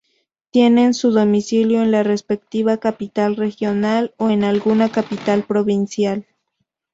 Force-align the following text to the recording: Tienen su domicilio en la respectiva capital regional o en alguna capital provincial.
Tienen 0.49 0.95
su 0.95 1.11
domicilio 1.11 1.83
en 1.83 1.91
la 1.91 2.01
respectiva 2.01 2.77
capital 2.77 3.35
regional 3.35 4.15
o 4.17 4.31
en 4.31 4.43
alguna 4.43 4.89
capital 4.91 5.43
provincial. 5.43 6.25